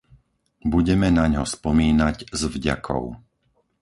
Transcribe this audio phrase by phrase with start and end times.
[0.73, 3.05] Budeme naňho spomínať s vďakou.